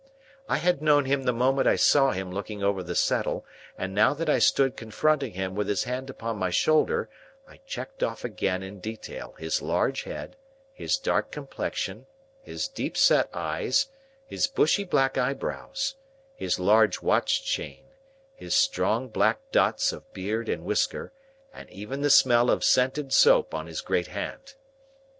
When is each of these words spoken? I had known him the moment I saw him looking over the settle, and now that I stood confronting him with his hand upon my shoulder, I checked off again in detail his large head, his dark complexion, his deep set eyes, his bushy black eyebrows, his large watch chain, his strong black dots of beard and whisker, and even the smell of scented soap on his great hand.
I 0.49 0.57
had 0.57 0.81
known 0.81 1.05
him 1.05 1.25
the 1.25 1.31
moment 1.31 1.67
I 1.67 1.75
saw 1.75 2.09
him 2.09 2.31
looking 2.31 2.63
over 2.63 2.81
the 2.81 2.95
settle, 2.95 3.45
and 3.77 3.93
now 3.93 4.15
that 4.15 4.31
I 4.31 4.39
stood 4.39 4.75
confronting 4.75 5.33
him 5.33 5.53
with 5.53 5.67
his 5.67 5.83
hand 5.83 6.09
upon 6.09 6.37
my 6.37 6.49
shoulder, 6.49 7.07
I 7.47 7.57
checked 7.67 8.01
off 8.01 8.23
again 8.25 8.63
in 8.63 8.79
detail 8.79 9.35
his 9.37 9.61
large 9.61 10.01
head, 10.05 10.37
his 10.73 10.97
dark 10.97 11.29
complexion, 11.31 12.07
his 12.41 12.67
deep 12.67 12.97
set 12.97 13.29
eyes, 13.31 13.89
his 14.25 14.47
bushy 14.47 14.85
black 14.85 15.19
eyebrows, 15.19 15.93
his 16.35 16.57
large 16.57 17.03
watch 17.03 17.45
chain, 17.45 17.85
his 18.33 18.55
strong 18.55 19.07
black 19.07 19.51
dots 19.51 19.93
of 19.93 20.11
beard 20.13 20.49
and 20.49 20.65
whisker, 20.65 21.13
and 21.53 21.69
even 21.69 22.01
the 22.01 22.09
smell 22.09 22.49
of 22.49 22.63
scented 22.63 23.13
soap 23.13 23.53
on 23.53 23.67
his 23.67 23.81
great 23.81 24.07
hand. 24.07 24.55